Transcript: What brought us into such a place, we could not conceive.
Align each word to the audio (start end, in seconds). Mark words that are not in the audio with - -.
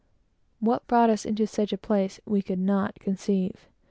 What 0.59 0.87
brought 0.87 1.11
us 1.11 1.25
into 1.25 1.45
such 1.45 1.71
a 1.71 1.77
place, 1.77 2.19
we 2.25 2.41
could 2.41 2.57
not 2.57 2.97
conceive. 2.99 3.69